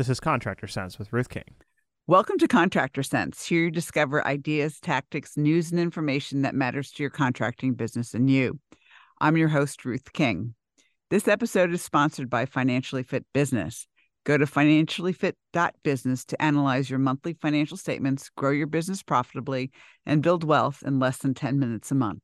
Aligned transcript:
This 0.00 0.08
is 0.08 0.18
Contractor 0.18 0.66
Cents 0.66 0.98
with 0.98 1.12
Ruth 1.12 1.28
King. 1.28 1.44
Welcome 2.06 2.38
to 2.38 2.48
Contractor 2.48 3.02
Cents. 3.02 3.44
Here 3.44 3.64
you 3.64 3.70
discover 3.70 4.26
ideas, 4.26 4.80
tactics, 4.80 5.36
news, 5.36 5.72
and 5.72 5.78
information 5.78 6.40
that 6.40 6.54
matters 6.54 6.90
to 6.92 7.02
your 7.02 7.10
contracting 7.10 7.74
business 7.74 8.14
and 8.14 8.30
you. 8.30 8.58
I'm 9.20 9.36
your 9.36 9.48
host, 9.48 9.84
Ruth 9.84 10.10
King. 10.14 10.54
This 11.10 11.28
episode 11.28 11.70
is 11.74 11.82
sponsored 11.82 12.30
by 12.30 12.46
Financially 12.46 13.02
Fit 13.02 13.26
Business. 13.34 13.86
Go 14.24 14.38
to 14.38 14.46
financiallyfit.business 14.46 16.24
to 16.24 16.42
analyze 16.42 16.88
your 16.88 16.98
monthly 16.98 17.34
financial 17.34 17.76
statements, 17.76 18.30
grow 18.30 18.52
your 18.52 18.68
business 18.68 19.02
profitably, 19.02 19.70
and 20.06 20.22
build 20.22 20.44
wealth 20.44 20.82
in 20.82 20.98
less 20.98 21.18
than 21.18 21.34
10 21.34 21.58
minutes 21.58 21.90
a 21.90 21.94
month. 21.94 22.22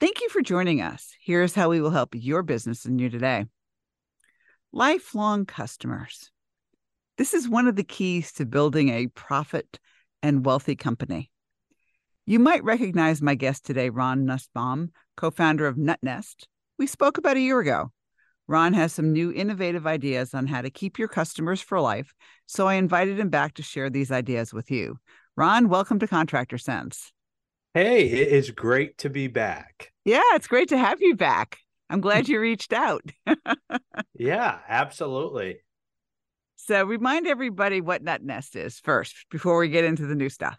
Thank 0.00 0.22
you 0.22 0.30
for 0.30 0.40
joining 0.40 0.80
us. 0.80 1.14
Here's 1.20 1.54
how 1.54 1.68
we 1.68 1.82
will 1.82 1.90
help 1.90 2.14
your 2.14 2.42
business 2.42 2.86
and 2.86 2.98
you 2.98 3.10
today. 3.10 3.44
Lifelong 4.72 5.44
customers. 5.44 6.30
This 7.18 7.34
is 7.34 7.48
one 7.48 7.66
of 7.66 7.74
the 7.74 7.82
keys 7.82 8.30
to 8.34 8.46
building 8.46 8.90
a 8.90 9.08
profit 9.08 9.80
and 10.22 10.46
wealthy 10.46 10.76
company. 10.76 11.32
You 12.26 12.38
might 12.38 12.62
recognize 12.62 13.20
my 13.20 13.34
guest 13.34 13.66
today, 13.66 13.90
Ron 13.90 14.24
Nussbaum, 14.24 14.92
co 15.16 15.32
founder 15.32 15.66
of 15.66 15.74
NutNest. 15.74 16.44
We 16.78 16.86
spoke 16.86 17.18
about 17.18 17.36
a 17.36 17.40
year 17.40 17.58
ago. 17.58 17.90
Ron 18.46 18.72
has 18.74 18.92
some 18.92 19.12
new 19.12 19.32
innovative 19.32 19.84
ideas 19.84 20.32
on 20.32 20.46
how 20.46 20.62
to 20.62 20.70
keep 20.70 20.96
your 20.96 21.08
customers 21.08 21.60
for 21.60 21.80
life, 21.80 22.14
so 22.46 22.68
I 22.68 22.74
invited 22.74 23.18
him 23.18 23.30
back 23.30 23.54
to 23.54 23.64
share 23.64 23.90
these 23.90 24.12
ideas 24.12 24.54
with 24.54 24.70
you. 24.70 25.00
Ron, 25.36 25.68
welcome 25.68 25.98
to 25.98 26.06
Contractor 26.06 26.56
Cents. 26.56 27.12
Hey, 27.74 28.08
it 28.08 28.28
is 28.28 28.52
great 28.52 28.96
to 28.98 29.10
be 29.10 29.26
back. 29.26 29.90
Yeah, 30.04 30.22
it's 30.34 30.46
great 30.46 30.68
to 30.68 30.78
have 30.78 31.00
you 31.00 31.16
back. 31.16 31.58
I'm 31.90 32.00
glad 32.00 32.28
you 32.28 32.38
reached 32.38 32.72
out. 32.72 33.02
yeah, 34.14 34.60
absolutely. 34.68 35.62
So 36.68 36.84
remind 36.84 37.26
everybody 37.26 37.80
what 37.80 38.04
NutNest 38.04 38.54
is 38.54 38.78
first 38.78 39.24
before 39.30 39.58
we 39.58 39.70
get 39.70 39.84
into 39.84 40.04
the 40.04 40.14
new 40.14 40.28
stuff. 40.28 40.58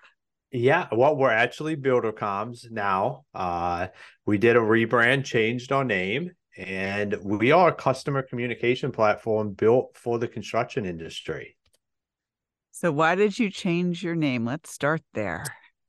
Yeah, 0.52 0.88
well, 0.92 1.16
we're 1.16 1.30
actually 1.30 1.76
BuilderComms 1.76 2.72
now. 2.72 3.26
Uh, 3.36 3.90
we 4.26 4.40
did 4.40 4.56
a 4.56 4.60
rebrand, 4.60 5.24
changed 5.24 5.72
our 5.72 5.84
name, 5.84 6.32
and 6.58 7.16
we 7.24 7.52
are 7.52 7.70
a 7.70 7.76
customer 7.76 8.24
communication 8.24 8.92
platform 8.92 9.54
built 9.54 9.96
for 9.96 10.18
the 10.18 10.28
construction 10.28 10.88
industry. 10.88 11.56
So, 12.72 12.92
why 12.92 13.14
did 13.14 13.38
you 13.38 13.52
change 13.52 14.04
your 14.04 14.16
name? 14.16 14.46
Let's 14.46 14.72
start 14.72 15.04
there. 15.14 15.46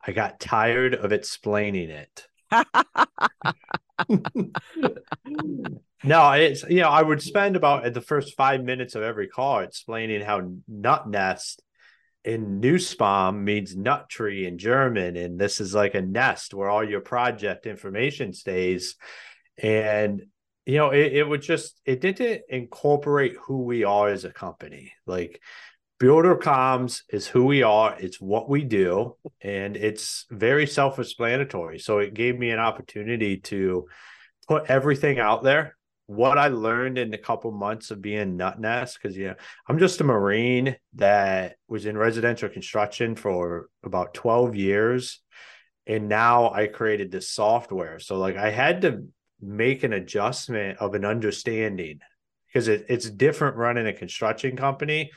I 0.06 0.12
got 0.12 0.38
tired 0.38 0.94
of 0.94 1.12
explaining 1.12 1.88
it. 1.88 2.28
no, 6.04 6.32
it's 6.32 6.62
you 6.64 6.80
know, 6.80 6.88
I 6.88 7.02
would 7.02 7.22
spend 7.22 7.56
about 7.56 7.92
the 7.92 8.00
first 8.00 8.36
five 8.36 8.62
minutes 8.62 8.94
of 8.94 9.02
every 9.02 9.28
call 9.28 9.60
explaining 9.60 10.22
how 10.22 10.50
nut 10.66 11.08
nest 11.08 11.62
in 12.24 12.60
Nussbaum 12.60 13.44
means 13.44 13.76
nut 13.76 14.08
tree 14.08 14.46
in 14.46 14.58
German, 14.58 15.16
and 15.16 15.38
this 15.38 15.60
is 15.60 15.74
like 15.74 15.94
a 15.94 16.02
nest 16.02 16.54
where 16.54 16.68
all 16.68 16.88
your 16.88 17.00
project 17.00 17.66
information 17.66 18.32
stays. 18.32 18.96
And 19.62 20.22
you 20.66 20.76
know, 20.76 20.90
it, 20.90 21.12
it 21.12 21.28
would 21.28 21.42
just 21.42 21.80
it 21.84 22.00
didn't 22.00 22.42
incorporate 22.48 23.36
who 23.46 23.62
we 23.62 23.84
are 23.84 24.08
as 24.08 24.24
a 24.24 24.32
company. 24.32 24.92
Like 25.06 25.40
BuilderComms 26.00 27.02
is 27.10 27.26
who 27.26 27.44
we 27.44 27.62
are, 27.62 27.94
it's 27.98 28.20
what 28.20 28.48
we 28.48 28.64
do, 28.64 29.16
and 29.42 29.76
it's 29.76 30.26
very 30.30 30.66
self-explanatory. 30.66 31.78
So 31.78 31.98
it 31.98 32.14
gave 32.14 32.38
me 32.38 32.50
an 32.50 32.58
opportunity 32.58 33.38
to 33.38 33.86
put 34.48 34.70
everything 34.70 35.18
out 35.18 35.42
there. 35.42 35.76
What 36.10 36.38
I 36.38 36.48
learned 36.48 36.98
in 36.98 37.14
a 37.14 37.18
couple 37.18 37.52
months 37.52 37.92
of 37.92 38.02
being 38.02 38.36
NutNest, 38.36 38.94
because 38.94 39.16
you 39.16 39.28
know, 39.28 39.34
I'm 39.68 39.78
just 39.78 40.00
a 40.00 40.04
Marine 40.04 40.74
that 40.94 41.54
was 41.68 41.86
in 41.86 41.96
residential 41.96 42.48
construction 42.48 43.14
for 43.14 43.68
about 43.84 44.12
12 44.14 44.56
years. 44.56 45.20
And 45.86 46.08
now 46.08 46.52
I 46.52 46.66
created 46.66 47.12
this 47.12 47.30
software. 47.30 48.00
So 48.00 48.18
like 48.18 48.36
I 48.36 48.50
had 48.50 48.82
to 48.82 49.06
make 49.40 49.84
an 49.84 49.92
adjustment 49.92 50.78
of 50.78 50.94
an 50.94 51.04
understanding 51.04 52.00
because 52.48 52.66
it, 52.66 52.86
it's 52.88 53.08
different 53.08 53.56
running 53.56 53.86
a 53.86 53.92
construction 53.92 54.56
company 54.56 55.12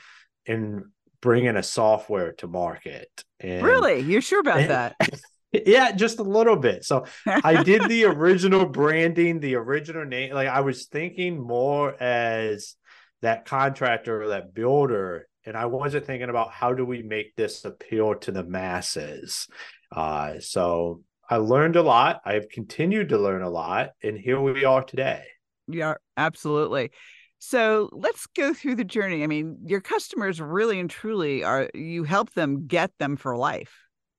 and 0.46 0.84
bringing 1.20 1.56
a 1.56 1.62
software 1.64 2.34
to 2.34 2.46
market. 2.46 3.10
And, 3.40 3.66
really? 3.66 3.98
You're 3.98 4.22
sure 4.22 4.38
about 4.38 4.60
and, 4.60 4.70
that? 4.70 4.96
yeah, 5.66 5.92
just 5.92 6.18
a 6.18 6.24
little 6.24 6.56
bit. 6.56 6.84
So 6.84 7.06
I 7.26 7.62
did 7.62 7.82
the 7.88 8.04
original 8.04 8.66
branding, 8.66 9.40
the 9.40 9.56
original 9.56 10.04
name. 10.04 10.34
Like 10.34 10.48
I 10.48 10.60
was 10.60 10.86
thinking 10.86 11.40
more 11.40 11.94
as 12.02 12.76
that 13.22 13.44
contractor 13.44 14.22
or 14.22 14.28
that 14.28 14.54
builder. 14.54 15.28
And 15.46 15.56
I 15.56 15.66
wasn't 15.66 16.06
thinking 16.06 16.30
about 16.30 16.52
how 16.52 16.72
do 16.72 16.84
we 16.84 17.02
make 17.02 17.36
this 17.36 17.64
appeal 17.64 18.14
to 18.16 18.32
the 18.32 18.44
masses. 18.44 19.46
Uh, 19.94 20.40
so 20.40 21.02
I 21.28 21.36
learned 21.36 21.76
a 21.76 21.82
lot. 21.82 22.20
I've 22.24 22.48
continued 22.48 23.10
to 23.10 23.18
learn 23.18 23.42
a 23.42 23.50
lot. 23.50 23.90
And 24.02 24.18
here 24.18 24.40
we 24.40 24.64
are 24.64 24.82
today. 24.82 25.24
Yeah, 25.68 25.94
absolutely. 26.16 26.90
So 27.38 27.90
let's 27.92 28.26
go 28.26 28.54
through 28.54 28.76
the 28.76 28.84
journey. 28.84 29.22
I 29.22 29.26
mean, 29.26 29.58
your 29.66 29.80
customers 29.80 30.40
really 30.40 30.80
and 30.80 30.88
truly 30.88 31.44
are 31.44 31.68
you 31.74 32.04
help 32.04 32.32
them 32.32 32.66
get 32.66 32.90
them 32.98 33.16
for 33.16 33.36
life. 33.36 33.74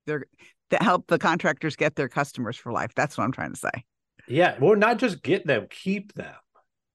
They're 0.06 0.26
that 0.70 0.82
help 0.82 1.08
the 1.08 1.20
contractors 1.20 1.76
get 1.76 1.96
their 1.96 2.10
customers 2.10 2.58
for 2.58 2.72
life. 2.72 2.92
That's 2.96 3.18
what 3.18 3.24
I'm 3.24 3.32
trying 3.32 3.54
to 3.54 3.60
say. 3.60 3.86
Yeah. 4.28 4.56
Well, 4.60 4.76
not 4.76 4.98
just 4.98 5.22
get 5.22 5.46
them, 5.46 5.68
keep 5.70 6.14
them. 6.14 6.34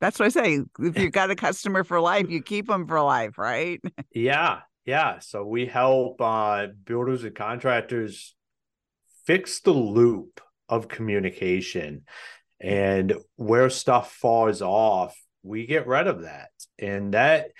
That's 0.00 0.18
what 0.18 0.26
I 0.26 0.28
say. 0.30 0.60
If 0.78 0.98
you've 0.98 1.12
got 1.12 1.30
a 1.30 1.36
customer 1.36 1.84
for 1.84 2.00
life, 2.00 2.28
you 2.28 2.42
keep 2.42 2.66
them 2.66 2.86
for 2.86 3.00
life, 3.00 3.38
right? 3.38 3.80
Yeah. 4.12 4.60
Yeah. 4.86 5.20
So 5.20 5.44
we 5.44 5.66
help 5.66 6.20
uh, 6.20 6.68
builders 6.84 7.22
and 7.22 7.34
contractors 7.34 8.34
fix 9.24 9.60
the 9.60 9.72
loop 9.72 10.40
of 10.68 10.88
communication 10.88 12.02
and 12.60 13.14
where 13.36 13.70
stuff 13.70 14.12
falls 14.12 14.62
off 14.62 15.16
we 15.42 15.66
get 15.66 15.86
rid 15.86 16.06
of 16.06 16.22
that. 16.22 16.50
And 16.78 17.14
that, 17.14 17.50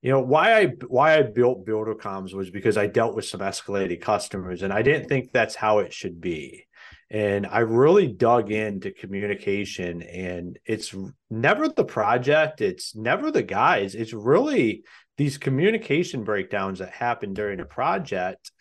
you 0.00 0.12
know, 0.12 0.20
why 0.20 0.60
I 0.60 0.66
why 0.86 1.16
I 1.18 1.22
built 1.22 1.66
BuilderComms 1.66 2.34
was 2.34 2.50
because 2.50 2.76
I 2.76 2.86
dealt 2.86 3.16
with 3.16 3.24
some 3.24 3.40
escalated 3.40 4.00
customers, 4.00 4.62
and 4.62 4.72
I 4.72 4.82
didn't 4.82 5.08
think 5.08 5.32
that's 5.32 5.54
how 5.54 5.80
it 5.80 5.92
should 5.92 6.20
be. 6.20 6.66
And 7.10 7.46
I 7.46 7.60
really 7.60 8.06
dug 8.06 8.52
into 8.52 8.92
communication, 8.92 10.02
and 10.02 10.58
it's 10.66 10.94
never 11.30 11.68
the 11.68 11.84
project, 11.84 12.60
it's 12.60 12.94
never 12.94 13.30
the 13.30 13.42
guys, 13.42 13.94
it's 13.94 14.12
really 14.12 14.84
these 15.16 15.36
communication 15.38 16.22
breakdowns 16.22 16.78
that 16.78 16.90
happen 16.90 17.34
during 17.34 17.60
a 17.60 17.64
project 17.64 18.52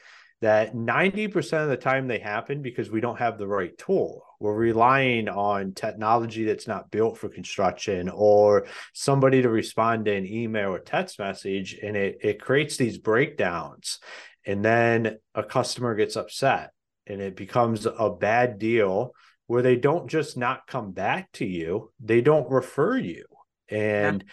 that 0.41 0.75
90% 0.75 1.63
of 1.63 1.69
the 1.69 1.77
time 1.77 2.07
they 2.07 2.19
happen 2.19 2.61
because 2.61 2.91
we 2.91 3.01
don't 3.01 3.17
have 3.17 3.37
the 3.37 3.47
right 3.47 3.75
tool. 3.77 4.23
We're 4.39 4.53
relying 4.53 5.29
on 5.29 5.73
technology 5.73 6.43
that's 6.43 6.67
not 6.67 6.91
built 6.91 7.17
for 7.17 7.27
construction 7.27 8.09
or 8.09 8.67
somebody 8.93 9.41
to 9.41 9.49
respond 9.49 10.05
to 10.05 10.15
an 10.15 10.27
email 10.27 10.69
or 10.69 10.79
text 10.79 11.17
message. 11.17 11.75
And 11.81 11.97
it, 11.97 12.19
it 12.21 12.41
creates 12.41 12.77
these 12.77 12.99
breakdowns. 12.99 13.99
And 14.45 14.63
then 14.63 15.17
a 15.33 15.43
customer 15.43 15.95
gets 15.95 16.15
upset 16.15 16.71
and 17.07 17.19
it 17.19 17.35
becomes 17.35 17.87
a 17.87 18.09
bad 18.11 18.59
deal 18.59 19.13
where 19.47 19.63
they 19.63 19.75
don't 19.75 20.07
just 20.07 20.37
not 20.37 20.67
come 20.67 20.91
back 20.91 21.31
to 21.31 21.45
you, 21.45 21.91
they 21.99 22.21
don't 22.21 22.49
refer 22.51 22.97
you. 22.97 23.25
And 23.69 24.23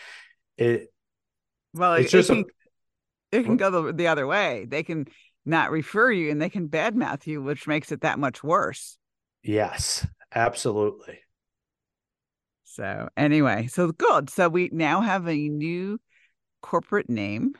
yeah. 0.58 0.66
it, 0.66 0.92
well, 1.72 1.94
it's 1.94 2.12
it, 2.12 2.16
just, 2.16 2.30
it 2.30 2.34
can, 2.34 2.44
a, 3.32 3.38
it 3.38 3.44
can 3.44 3.56
go 3.56 3.70
the, 3.70 3.92
the 3.92 4.08
other 4.08 4.26
way. 4.26 4.66
They 4.68 4.82
can, 4.82 5.06
not 5.44 5.70
refer 5.70 6.10
you 6.10 6.30
and 6.30 6.40
they 6.40 6.50
can 6.50 6.68
badmouth 6.68 7.26
you, 7.26 7.42
which 7.42 7.66
makes 7.66 7.92
it 7.92 8.00
that 8.02 8.18
much 8.18 8.42
worse. 8.42 8.98
Yes, 9.42 10.06
absolutely. 10.34 11.20
So, 12.64 13.08
anyway, 13.16 13.68
so 13.68 13.92
good. 13.92 14.30
So, 14.30 14.48
we 14.48 14.70
now 14.72 15.00
have 15.00 15.28
a 15.28 15.48
new 15.48 16.00
corporate 16.62 17.10
name, 17.10 17.52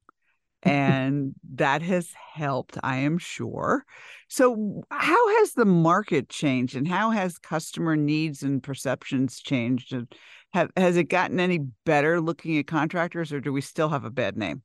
and 0.62 1.34
that 1.54 1.82
has 1.82 2.10
helped, 2.34 2.76
I 2.82 2.96
am 2.96 3.18
sure. 3.18 3.84
So, 4.28 4.82
how 4.90 5.38
has 5.38 5.52
the 5.52 5.64
market 5.64 6.28
changed 6.28 6.74
and 6.74 6.88
how 6.88 7.10
has 7.10 7.38
customer 7.38 7.94
needs 7.94 8.42
and 8.42 8.62
perceptions 8.62 9.38
changed? 9.38 9.92
And 9.92 10.12
have, 10.52 10.70
has 10.76 10.96
it 10.96 11.04
gotten 11.04 11.38
any 11.38 11.58
better 11.84 12.20
looking 12.20 12.58
at 12.58 12.66
contractors, 12.66 13.32
or 13.32 13.40
do 13.40 13.52
we 13.52 13.60
still 13.60 13.90
have 13.90 14.04
a 14.04 14.10
bad 14.10 14.36
name? 14.36 14.62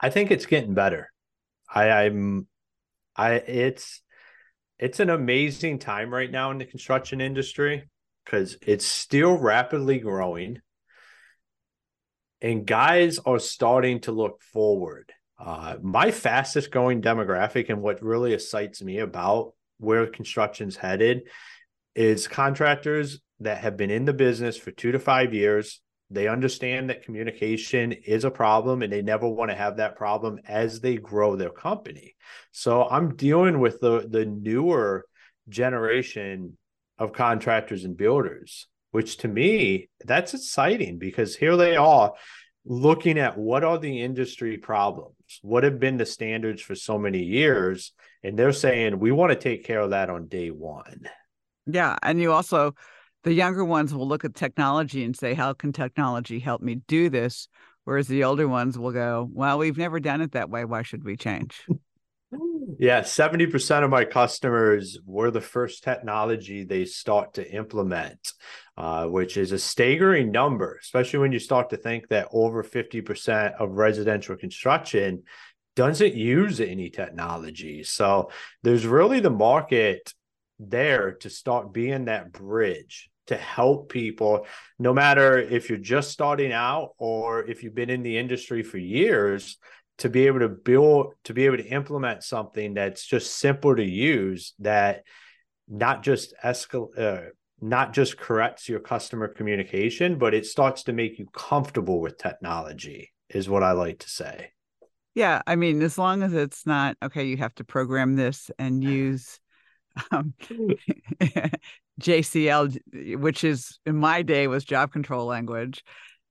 I 0.00 0.10
think 0.10 0.30
it's 0.30 0.46
getting 0.46 0.74
better. 0.74 1.10
I, 1.72 1.90
I'm 1.90 2.46
I 3.16 3.34
it's 3.34 4.02
it's 4.78 5.00
an 5.00 5.10
amazing 5.10 5.78
time 5.78 6.12
right 6.12 6.30
now 6.30 6.50
in 6.50 6.58
the 6.58 6.64
construction 6.64 7.20
industry 7.20 7.88
because 8.24 8.56
it's 8.62 8.84
still 8.84 9.36
rapidly 9.36 9.98
growing 9.98 10.60
and 12.40 12.66
guys 12.66 13.18
are 13.18 13.38
starting 13.38 14.00
to 14.00 14.12
look 14.12 14.42
forward. 14.42 15.12
Uh, 15.38 15.76
my 15.82 16.10
fastest 16.10 16.70
growing 16.70 17.00
demographic 17.00 17.70
and 17.70 17.80
what 17.80 18.02
really 18.02 18.34
excites 18.34 18.82
me 18.82 18.98
about 18.98 19.54
where 19.78 20.06
construction's 20.06 20.76
headed 20.76 21.22
is 21.94 22.28
contractors 22.28 23.20
that 23.40 23.58
have 23.58 23.76
been 23.76 23.90
in 23.90 24.04
the 24.04 24.12
business 24.12 24.56
for 24.56 24.70
two 24.70 24.92
to 24.92 24.98
five 24.98 25.34
years 25.34 25.80
They 26.10 26.28
understand 26.28 26.90
that 26.90 27.02
communication 27.02 27.92
is 27.92 28.24
a 28.24 28.30
problem 28.30 28.82
and 28.82 28.92
they 28.92 29.02
never 29.02 29.28
want 29.28 29.50
to 29.50 29.56
have 29.56 29.78
that 29.78 29.96
problem 29.96 30.38
as 30.46 30.80
they 30.80 30.96
grow 30.96 31.34
their 31.34 31.50
company. 31.50 32.14
So 32.52 32.88
I'm 32.88 33.16
dealing 33.16 33.58
with 33.58 33.80
the 33.80 34.06
the 34.08 34.24
newer 34.26 35.06
generation 35.48 36.56
of 36.98 37.12
contractors 37.12 37.84
and 37.84 37.96
builders, 37.96 38.66
which 38.92 39.16
to 39.18 39.28
me 39.28 39.88
that's 40.04 40.34
exciting 40.34 40.98
because 40.98 41.36
here 41.36 41.56
they 41.56 41.76
are 41.76 42.12
looking 42.64 43.18
at 43.18 43.36
what 43.36 43.64
are 43.64 43.78
the 43.78 44.02
industry 44.02 44.56
problems, 44.56 45.16
what 45.42 45.64
have 45.64 45.78
been 45.78 45.96
the 45.96 46.06
standards 46.06 46.62
for 46.62 46.74
so 46.74 46.98
many 46.98 47.22
years, 47.22 47.92
and 48.22 48.38
they're 48.38 48.52
saying 48.52 48.98
we 48.98 49.10
want 49.10 49.32
to 49.32 49.38
take 49.38 49.64
care 49.64 49.80
of 49.80 49.90
that 49.90 50.10
on 50.10 50.28
day 50.28 50.50
one. 50.50 51.08
Yeah, 51.66 51.96
and 52.02 52.20
you 52.20 52.32
also 52.32 52.74
the 53.24 53.32
younger 53.32 53.64
ones 53.64 53.92
will 53.92 54.06
look 54.06 54.24
at 54.24 54.34
technology 54.34 55.02
and 55.02 55.16
say, 55.16 55.34
How 55.34 55.52
can 55.52 55.72
technology 55.72 56.38
help 56.38 56.62
me 56.62 56.76
do 56.86 57.08
this? 57.08 57.48
Whereas 57.84 58.06
the 58.06 58.24
older 58.24 58.46
ones 58.46 58.78
will 58.78 58.92
go, 58.92 59.28
Well, 59.32 59.58
we've 59.58 59.78
never 59.78 59.98
done 59.98 60.20
it 60.20 60.32
that 60.32 60.50
way. 60.50 60.64
Why 60.64 60.82
should 60.82 61.04
we 61.04 61.16
change? 61.16 61.66
yeah, 62.78 63.00
70% 63.00 63.82
of 63.82 63.90
my 63.90 64.04
customers 64.04 64.98
were 65.06 65.30
the 65.30 65.40
first 65.40 65.82
technology 65.82 66.64
they 66.64 66.84
start 66.84 67.34
to 67.34 67.50
implement, 67.50 68.32
uh, 68.76 69.06
which 69.06 69.36
is 69.36 69.52
a 69.52 69.58
staggering 69.58 70.30
number, 70.30 70.78
especially 70.80 71.20
when 71.20 71.32
you 71.32 71.38
start 71.38 71.70
to 71.70 71.76
think 71.78 72.08
that 72.08 72.28
over 72.30 72.62
50% 72.62 73.54
of 73.58 73.70
residential 73.72 74.36
construction 74.36 75.22
doesn't 75.76 76.14
use 76.14 76.60
any 76.60 76.90
technology. 76.90 77.82
So 77.82 78.30
there's 78.62 78.86
really 78.86 79.20
the 79.20 79.30
market 79.30 80.12
there 80.60 81.12
to 81.14 81.30
start 81.30 81.72
being 81.72 82.04
that 82.04 82.30
bridge 82.30 83.10
to 83.26 83.36
help 83.36 83.90
people, 83.90 84.46
no 84.78 84.92
matter 84.92 85.38
if 85.38 85.68
you're 85.68 85.78
just 85.78 86.10
starting 86.10 86.52
out 86.52 86.90
or 86.98 87.48
if 87.48 87.62
you've 87.62 87.74
been 87.74 87.90
in 87.90 88.02
the 88.02 88.18
industry 88.18 88.62
for 88.62 88.78
years, 88.78 89.56
to 89.98 90.08
be 90.08 90.26
able 90.26 90.40
to 90.40 90.48
build, 90.48 91.14
to 91.24 91.32
be 91.32 91.46
able 91.46 91.56
to 91.56 91.66
implement 91.66 92.24
something 92.24 92.74
that's 92.74 93.06
just 93.06 93.36
simple 93.36 93.76
to 93.76 93.84
use 93.84 94.54
that 94.58 95.04
not 95.68 96.02
just 96.02 96.34
escalate. 96.44 96.98
Uh, 96.98 97.30
not 97.60 97.94
just 97.94 98.18
corrects 98.18 98.68
your 98.68 98.80
customer 98.80 99.26
communication, 99.26 100.18
but 100.18 100.34
it 100.34 100.44
starts 100.44 100.82
to 100.82 100.92
make 100.92 101.18
you 101.18 101.26
comfortable 101.32 101.98
with 102.00 102.18
technology, 102.18 103.12
is 103.30 103.48
what 103.48 103.62
I 103.62 103.72
like 103.72 104.00
to 104.00 104.08
say. 104.08 104.50
Yeah. 105.14 105.40
I 105.46 105.56
mean, 105.56 105.80
as 105.80 105.96
long 105.96 106.22
as 106.22 106.34
it's 106.34 106.66
not, 106.66 106.96
okay, 107.02 107.24
you 107.24 107.38
have 107.38 107.54
to 107.54 107.64
program 107.64 108.16
this 108.16 108.50
and 108.58 108.82
use 108.84 109.40
um, 110.10 110.34
JCL, 112.00 113.16
which 113.18 113.44
is 113.44 113.78
in 113.86 113.96
my 113.96 114.22
day 114.22 114.46
was 114.46 114.64
job 114.64 114.92
control 114.92 115.26
language. 115.26 115.84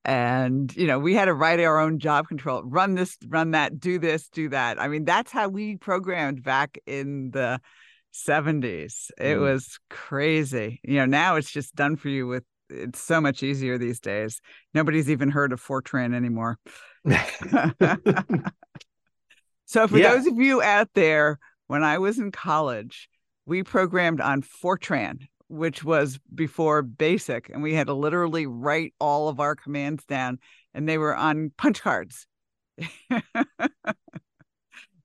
And, 0.04 0.74
you 0.76 0.86
know, 0.86 0.98
we 0.98 1.14
had 1.14 1.26
to 1.26 1.34
write 1.34 1.60
our 1.60 1.80
own 1.80 1.98
job 1.98 2.28
control, 2.28 2.62
run 2.62 2.94
this, 2.94 3.16
run 3.26 3.52
that, 3.52 3.80
do 3.80 3.98
this, 3.98 4.28
do 4.28 4.50
that. 4.50 4.78
I 4.80 4.88
mean, 4.88 5.04
that's 5.04 5.32
how 5.32 5.48
we 5.48 5.76
programmed 5.76 6.42
back 6.42 6.76
in 6.86 7.30
the 7.30 7.58
70s. 8.12 9.10
It 9.18 9.36
mm. 9.36 9.40
was 9.40 9.78
crazy. 9.88 10.80
You 10.84 10.96
know, 10.96 11.06
now 11.06 11.36
it's 11.36 11.50
just 11.50 11.74
done 11.74 11.96
for 11.96 12.10
you 12.10 12.26
with, 12.26 12.44
it's 12.68 13.02
so 13.02 13.20
much 13.20 13.42
easier 13.42 13.78
these 13.78 14.00
days. 14.00 14.42
Nobody's 14.74 15.08
even 15.08 15.30
heard 15.30 15.52
of 15.52 15.62
Fortran 15.62 16.14
anymore. 16.14 16.58
so, 19.64 19.88
for 19.88 19.98
yeah. 19.98 20.14
those 20.14 20.26
of 20.26 20.36
you 20.36 20.62
out 20.62 20.88
there, 20.94 21.38
when 21.66 21.82
I 21.82 21.98
was 21.98 22.18
in 22.18 22.30
college, 22.30 23.08
we 23.46 23.62
programmed 23.62 24.20
on 24.20 24.42
Fortran, 24.42 25.26
which 25.48 25.84
was 25.84 26.18
before 26.34 26.82
BASIC, 26.82 27.50
and 27.52 27.62
we 27.62 27.74
had 27.74 27.86
to 27.88 27.94
literally 27.94 28.46
write 28.46 28.94
all 29.00 29.28
of 29.28 29.40
our 29.40 29.54
commands 29.54 30.04
down, 30.04 30.38
and 30.72 30.88
they 30.88 30.98
were 30.98 31.14
on 31.14 31.52
punch 31.56 31.82
cards. 31.82 32.26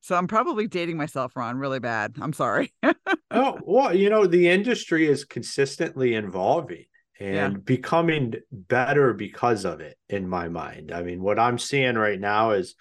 so 0.01 0.15
I'm 0.15 0.27
probably 0.27 0.68
dating 0.68 0.97
myself, 0.97 1.36
Ron, 1.36 1.57
really 1.57 1.80
bad. 1.80 2.15
I'm 2.21 2.33
sorry. 2.33 2.74
oh, 3.31 3.59
well, 3.63 3.95
you 3.95 4.09
know, 4.09 4.25
the 4.25 4.50
industry 4.50 5.07
is 5.07 5.25
consistently 5.25 6.15
evolving 6.15 6.85
and 7.19 7.53
yeah. 7.53 7.59
becoming 7.63 8.33
better 8.51 9.13
because 9.13 9.65
of 9.65 9.81
it 9.81 9.97
in 10.07 10.27
my 10.27 10.47
mind. 10.47 10.92
I 10.92 11.03
mean, 11.03 11.21
what 11.21 11.38
I'm 11.38 11.59
seeing 11.59 11.95
right 11.95 12.19
now 12.19 12.51
is 12.51 12.75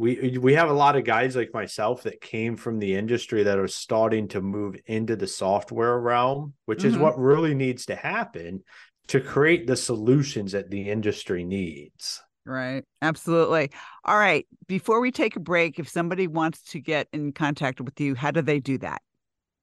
we 0.00 0.38
we 0.38 0.54
have 0.54 0.70
a 0.70 0.74
lot 0.74 0.96
of 0.96 1.04
guys 1.04 1.36
like 1.36 1.52
myself 1.52 2.04
that 2.04 2.22
came 2.22 2.56
from 2.56 2.78
the 2.78 2.94
industry 2.94 3.42
that 3.42 3.58
are 3.58 3.68
starting 3.68 4.28
to 4.28 4.40
move 4.40 4.74
into 4.86 5.14
the 5.14 5.26
software 5.26 6.00
realm, 6.00 6.54
which 6.64 6.78
mm-hmm. 6.78 6.88
is 6.88 6.96
what 6.96 7.18
really 7.18 7.54
needs 7.54 7.84
to 7.84 7.94
happen 7.94 8.64
to 9.08 9.20
create 9.20 9.66
the 9.66 9.76
solutions 9.76 10.52
that 10.52 10.70
the 10.70 10.88
industry 10.88 11.44
needs. 11.44 12.22
Right. 12.46 12.82
Absolutely. 13.02 13.70
All 14.02 14.16
right. 14.16 14.46
Before 14.66 15.00
we 15.00 15.12
take 15.12 15.36
a 15.36 15.40
break, 15.40 15.78
if 15.78 15.86
somebody 15.86 16.26
wants 16.26 16.62
to 16.70 16.80
get 16.80 17.06
in 17.12 17.32
contact 17.32 17.78
with 17.78 18.00
you, 18.00 18.14
how 18.14 18.30
do 18.30 18.40
they 18.40 18.58
do 18.58 18.78
that? 18.78 19.02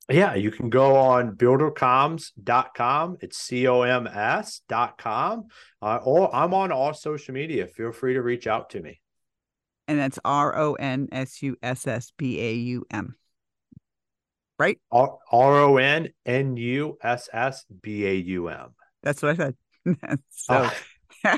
Yeah, 0.07 0.35
you 0.35 0.51
can 0.51 0.69
go 0.69 0.95
on 0.95 1.35
buildercoms.com. 1.35 3.17
It's 3.21 3.39
C 3.39 3.67
O 3.67 3.81
M 3.81 4.05
S.com. 4.05 5.45
Uh, 5.81 5.99
or 6.03 6.33
I'm 6.33 6.53
on 6.53 6.71
all 6.71 6.93
social 6.93 7.33
media. 7.33 7.65
Feel 7.65 7.91
free 7.91 8.13
to 8.13 8.21
reach 8.21 8.45
out 8.45 8.69
to 8.69 8.81
me 8.81 9.01
and 9.87 9.99
that's 9.99 10.19
R 10.25 10.57
O 10.57 10.73
N 10.73 11.07
S 11.11 11.41
U 11.41 11.55
S 11.61 11.87
S 11.87 12.11
B 12.17 12.39
A 12.41 12.53
U 12.53 12.85
M. 12.91 13.15
Right? 14.59 14.79
R 14.91 15.17
O 15.31 15.77
N 15.77 16.09
N 16.25 16.57
U 16.57 16.97
S 17.01 17.29
S 17.31 17.65
B 17.81 18.05
A 18.05 18.13
U 18.15 18.49
M. 18.49 18.73
That's 19.03 19.21
what 19.21 19.31
I 19.31 19.35
said. 19.35 19.55
so. 20.29 20.69
Oh. 20.69 20.73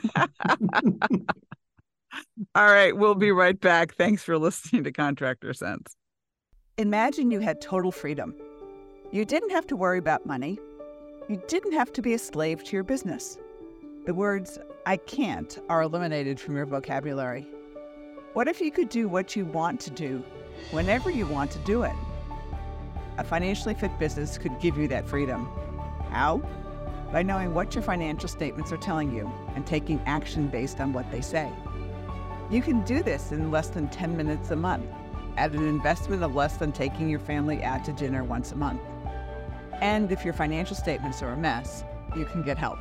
All 2.55 2.65
right, 2.65 2.95
we'll 2.95 3.15
be 3.15 3.31
right 3.31 3.59
back. 3.59 3.93
Thanks 3.95 4.23
for 4.23 4.37
listening 4.37 4.83
to 4.83 4.91
Contractor 4.91 5.53
Cents. 5.53 5.95
Imagine 6.77 7.29
you 7.29 7.39
had 7.39 7.61
total 7.61 7.91
freedom. 7.91 8.33
You 9.11 9.25
didn't 9.25 9.51
have 9.51 9.67
to 9.67 9.75
worry 9.75 9.99
about 9.99 10.25
money. 10.25 10.57
You 11.27 11.41
didn't 11.47 11.73
have 11.73 11.91
to 11.93 12.01
be 12.01 12.13
a 12.13 12.19
slave 12.19 12.63
to 12.63 12.75
your 12.75 12.83
business. 12.83 13.37
The 14.05 14.13
words 14.13 14.57
I 14.85 14.97
can't 14.97 15.59
are 15.69 15.83
eliminated 15.83 16.39
from 16.39 16.55
your 16.55 16.65
vocabulary. 16.65 17.45
What 18.33 18.47
if 18.47 18.61
you 18.61 18.71
could 18.71 18.89
do 18.89 19.07
what 19.07 19.35
you 19.35 19.43
want 19.43 19.79
to 19.81 19.89
do 19.89 20.23
whenever 20.69 21.09
you 21.09 21.25
want 21.25 21.49
to 21.51 21.57
do 21.59 21.81
it? 21.81 21.95
A 23.17 23.23
financially 23.23 23.73
fit 23.73 23.97
business 23.97 24.37
could 24.37 24.59
give 24.59 24.77
you 24.77 24.87
that 24.89 25.09
freedom. 25.09 25.49
How? 26.11 26.37
By 27.11 27.23
knowing 27.23 27.55
what 27.55 27.73
your 27.73 27.81
financial 27.81 28.29
statements 28.29 28.71
are 28.71 28.77
telling 28.77 29.15
you 29.15 29.27
and 29.55 29.65
taking 29.65 29.99
action 30.05 30.47
based 30.47 30.79
on 30.79 30.93
what 30.93 31.09
they 31.11 31.21
say. 31.21 31.51
You 32.51 32.61
can 32.61 32.83
do 32.83 33.01
this 33.01 33.31
in 33.31 33.49
less 33.49 33.69
than 33.69 33.89
10 33.89 34.15
minutes 34.15 34.51
a 34.51 34.55
month 34.55 34.85
at 35.35 35.53
an 35.53 35.67
investment 35.67 36.21
of 36.21 36.35
less 36.35 36.57
than 36.57 36.71
taking 36.71 37.09
your 37.09 37.19
family 37.19 37.63
out 37.63 37.83
to 37.85 37.93
dinner 37.93 38.23
once 38.23 38.51
a 38.51 38.55
month. 38.55 38.81
And 39.81 40.11
if 40.11 40.23
your 40.23 40.35
financial 40.35 40.75
statements 40.75 41.23
are 41.23 41.33
a 41.33 41.37
mess, 41.37 41.83
you 42.15 42.25
can 42.25 42.43
get 42.43 42.59
help. 42.59 42.77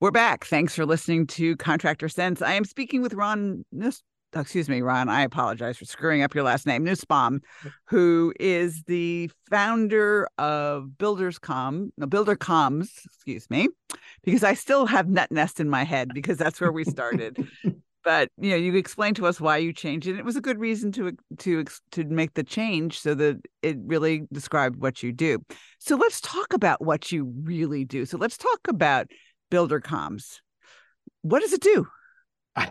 We're 0.00 0.10
back. 0.10 0.44
Thanks 0.44 0.74
for 0.74 0.84
listening 0.84 1.28
to 1.28 1.56
Contractor 1.58 2.08
Cents. 2.08 2.42
I 2.42 2.54
am 2.54 2.64
speaking 2.64 3.02
with 3.02 3.14
Ron 3.14 3.64
Nus- 3.70 4.02
excuse 4.34 4.68
me, 4.68 4.80
Ron, 4.80 5.08
I 5.08 5.22
apologize 5.22 5.78
for 5.78 5.84
screwing 5.84 6.22
up 6.22 6.34
your 6.34 6.42
last 6.42 6.66
name, 6.66 6.82
Nussbaum, 6.82 7.40
who 7.84 8.34
is 8.40 8.82
the 8.88 9.30
founder 9.48 10.26
of 10.38 10.98
Builders 10.98 11.38
Com, 11.38 11.92
no, 11.96 12.06
Builder 12.06 12.34
Comms, 12.34 12.88
excuse 13.04 13.48
me, 13.48 13.68
because 14.24 14.42
I 14.42 14.54
still 14.54 14.86
have 14.86 15.06
NetNest 15.06 15.60
in 15.60 15.70
my 15.70 15.84
head 15.84 16.10
because 16.12 16.36
that's 16.36 16.60
where 16.60 16.72
we 16.72 16.82
started. 16.82 17.46
but 18.04 18.30
you 18.38 18.50
know 18.50 18.56
you 18.56 18.74
explained 18.76 19.16
to 19.16 19.26
us 19.26 19.40
why 19.40 19.56
you 19.56 19.72
changed 19.72 20.06
it 20.06 20.18
it 20.18 20.24
was 20.24 20.36
a 20.36 20.40
good 20.40 20.58
reason 20.58 20.92
to 20.92 21.12
to 21.38 21.64
to 21.92 22.04
make 22.04 22.34
the 22.34 22.42
change 22.42 22.98
so 22.98 23.14
that 23.14 23.40
it 23.62 23.76
really 23.84 24.26
described 24.32 24.76
what 24.76 25.02
you 25.02 25.12
do. 25.12 25.38
So 25.78 25.96
let's 25.96 26.20
talk 26.20 26.52
about 26.52 26.84
what 26.84 27.12
you 27.12 27.32
really 27.42 27.84
do. 27.84 28.04
So 28.06 28.18
let's 28.18 28.36
talk 28.36 28.60
about 28.68 29.08
builder 29.50 29.80
comms. 29.80 30.36
What 31.22 31.40
does 31.40 31.52
it 31.52 31.60
do? 31.60 31.86
I, 32.56 32.70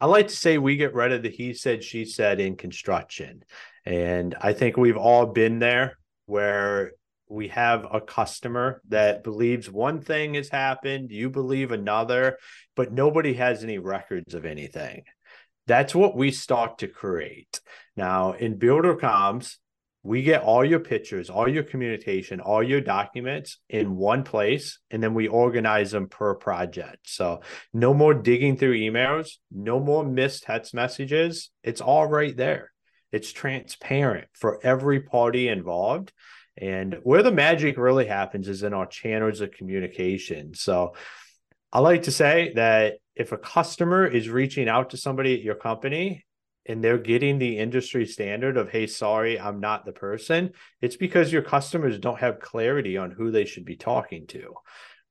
I 0.00 0.06
like 0.06 0.28
to 0.28 0.36
say 0.36 0.58
we 0.58 0.76
get 0.76 0.94
rid 0.94 1.12
of 1.12 1.22
the 1.22 1.30
he 1.30 1.54
said 1.54 1.84
she 1.84 2.04
said 2.04 2.40
in 2.40 2.56
construction. 2.56 3.44
And 3.84 4.36
i 4.40 4.52
think 4.52 4.76
we've 4.76 4.96
all 4.96 5.26
been 5.26 5.58
there 5.58 5.98
where 6.26 6.92
we 7.32 7.48
have 7.48 7.86
a 7.90 8.00
customer 8.00 8.82
that 8.88 9.24
believes 9.24 9.70
one 9.70 10.00
thing 10.02 10.34
has 10.34 10.50
happened, 10.50 11.10
you 11.10 11.30
believe 11.30 11.72
another, 11.72 12.38
but 12.76 12.92
nobody 12.92 13.34
has 13.34 13.64
any 13.64 13.78
records 13.78 14.34
of 14.34 14.44
anything. 14.44 15.02
That's 15.66 15.94
what 15.94 16.16
we 16.16 16.30
start 16.30 16.78
to 16.78 16.88
create. 16.88 17.60
Now, 17.96 18.32
in 18.32 18.58
Builder 18.58 18.96
Comms, 18.96 19.56
we 20.02 20.22
get 20.24 20.42
all 20.42 20.64
your 20.64 20.80
pictures, 20.80 21.30
all 21.30 21.48
your 21.48 21.62
communication, 21.62 22.40
all 22.40 22.62
your 22.62 22.80
documents 22.80 23.58
in 23.68 23.96
one 23.96 24.24
place, 24.24 24.80
and 24.90 25.00
then 25.02 25.14
we 25.14 25.28
organize 25.28 25.92
them 25.92 26.08
per 26.08 26.34
project. 26.34 27.08
So, 27.08 27.40
no 27.72 27.94
more 27.94 28.12
digging 28.12 28.56
through 28.56 28.76
emails, 28.78 29.28
no 29.50 29.78
more 29.78 30.04
missed 30.04 30.42
text 30.42 30.74
messages. 30.74 31.50
It's 31.62 31.80
all 31.80 32.06
right 32.06 32.36
there. 32.36 32.72
it's 33.12 33.30
transparent 33.32 34.26
for 34.32 34.58
every 34.64 35.00
party 35.00 35.48
involved. 35.48 36.12
And 36.56 36.98
where 37.02 37.22
the 37.22 37.32
magic 37.32 37.76
really 37.78 38.06
happens 38.06 38.48
is 38.48 38.62
in 38.62 38.74
our 38.74 38.86
channels 38.86 39.40
of 39.40 39.52
communication. 39.52 40.54
So 40.54 40.94
I 41.72 41.80
like 41.80 42.02
to 42.02 42.10
say 42.10 42.52
that 42.56 42.94
if 43.16 43.32
a 43.32 43.38
customer 43.38 44.06
is 44.06 44.28
reaching 44.28 44.68
out 44.68 44.90
to 44.90 44.96
somebody 44.96 45.34
at 45.34 45.42
your 45.42 45.54
company 45.54 46.24
and 46.66 46.82
they're 46.82 46.98
getting 46.98 47.38
the 47.38 47.58
industry 47.58 48.06
standard 48.06 48.56
of, 48.56 48.70
hey, 48.70 48.86
sorry, 48.86 49.40
I'm 49.40 49.60
not 49.60 49.84
the 49.84 49.92
person, 49.92 50.50
it's 50.80 50.96
because 50.96 51.32
your 51.32 51.42
customers 51.42 51.98
don't 51.98 52.20
have 52.20 52.40
clarity 52.40 52.96
on 52.96 53.10
who 53.10 53.30
they 53.30 53.44
should 53.44 53.64
be 53.64 53.76
talking 53.76 54.26
to 54.28 54.54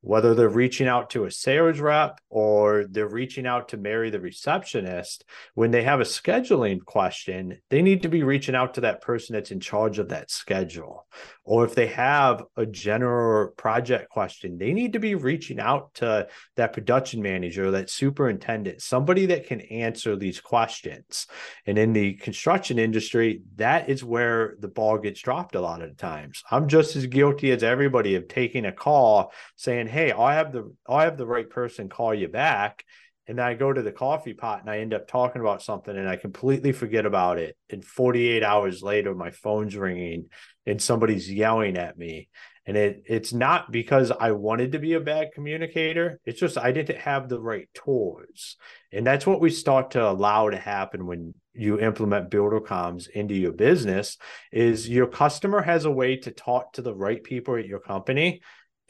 whether 0.01 0.33
they're 0.33 0.49
reaching 0.49 0.87
out 0.87 1.11
to 1.11 1.25
a 1.25 1.31
sales 1.31 1.79
rep 1.79 2.19
or 2.29 2.85
they're 2.89 3.07
reaching 3.07 3.45
out 3.45 3.69
to 3.69 3.77
Mary 3.77 4.09
the 4.09 4.19
receptionist, 4.19 5.23
when 5.53 5.71
they 5.71 5.83
have 5.83 6.01
a 6.01 6.05
scheduling 6.05 6.83
question, 6.83 7.59
they 7.69 7.81
need 7.81 8.01
to 8.01 8.09
be 8.09 8.23
reaching 8.23 8.55
out 8.55 8.73
to 8.73 8.81
that 8.81 9.01
person 9.01 9.33
that's 9.33 9.51
in 9.51 9.59
charge 9.59 9.99
of 9.99 10.09
that 10.09 10.31
schedule. 10.31 11.05
Or 11.43 11.65
if 11.65 11.75
they 11.75 11.87
have 11.87 12.43
a 12.55 12.65
general 12.65 13.49
project 13.51 14.09
question, 14.09 14.57
they 14.57 14.73
need 14.73 14.93
to 14.93 14.99
be 14.99 15.15
reaching 15.15 15.59
out 15.59 15.93
to 15.95 16.27
that 16.55 16.73
production 16.73 17.21
manager, 17.21 17.71
that 17.71 17.89
superintendent, 17.89 18.81
somebody 18.81 19.27
that 19.27 19.47
can 19.47 19.61
answer 19.61 20.15
these 20.15 20.39
questions. 20.39 21.27
And 21.65 21.77
in 21.77 21.93
the 21.93 22.13
construction 22.15 22.79
industry, 22.79 23.41
that 23.55 23.89
is 23.89 24.03
where 24.03 24.55
the 24.59 24.67
ball 24.67 24.97
gets 24.97 25.21
dropped 25.21 25.55
a 25.55 25.61
lot 25.61 25.81
of 25.81 25.89
the 25.89 25.95
times. 25.95 26.43
I'm 26.49 26.67
just 26.67 26.95
as 26.95 27.05
guilty 27.05 27.51
as 27.51 27.63
everybody 27.63 28.15
of 28.15 28.27
taking 28.27 28.65
a 28.65 28.71
call 28.71 29.33
saying, 29.55 29.87
hey, 29.91 30.11
I 30.11 30.35
have 30.35 30.51
the 30.51 30.73
I 30.87 31.03
have 31.03 31.17
the 31.17 31.27
right 31.27 31.49
person 31.49 31.89
call 31.89 32.13
you 32.13 32.27
back. 32.27 32.83
And 33.27 33.37
then 33.37 33.45
I 33.45 33.53
go 33.53 33.71
to 33.71 33.81
the 33.81 33.91
coffee 33.91 34.33
pot 34.33 34.61
and 34.61 34.69
I 34.69 34.79
end 34.79 34.93
up 34.93 35.07
talking 35.07 35.41
about 35.41 35.61
something 35.61 35.95
and 35.95 36.09
I 36.09 36.15
completely 36.15 36.71
forget 36.71 37.05
about 37.05 37.37
it. 37.37 37.55
And 37.69 37.85
48 37.85 38.43
hours 38.43 38.81
later, 38.81 39.13
my 39.13 39.29
phone's 39.29 39.75
ringing 39.75 40.25
and 40.65 40.81
somebody's 40.81 41.31
yelling 41.31 41.77
at 41.77 41.97
me. 41.97 42.29
And 42.65 42.75
it 42.75 43.03
it's 43.05 43.31
not 43.31 43.71
because 43.71 44.11
I 44.11 44.31
wanted 44.31 44.71
to 44.73 44.79
be 44.79 44.93
a 44.93 44.99
bad 44.99 45.29
communicator. 45.33 46.19
It's 46.25 46.39
just 46.39 46.57
I 46.57 46.71
didn't 46.71 46.97
have 46.97 47.29
the 47.29 47.39
right 47.39 47.69
tools. 47.73 48.57
And 48.91 49.05
that's 49.05 49.27
what 49.27 49.41
we 49.41 49.49
start 49.49 49.91
to 49.91 50.09
allow 50.09 50.49
to 50.49 50.57
happen 50.57 51.05
when 51.05 51.33
you 51.53 51.79
implement 51.79 52.29
builder 52.29 52.61
comms 52.61 53.09
into 53.09 53.33
your 53.33 53.51
business 53.51 54.17
is 54.51 54.87
your 54.87 55.07
customer 55.07 55.61
has 55.61 55.85
a 55.85 55.91
way 55.91 56.15
to 56.15 56.31
talk 56.31 56.73
to 56.73 56.81
the 56.81 56.95
right 56.95 57.23
people 57.23 57.55
at 57.55 57.65
your 57.65 57.79
company 57.79 58.41